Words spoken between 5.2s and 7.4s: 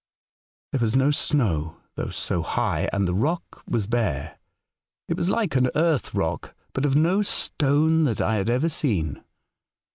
like an earth rock, but of no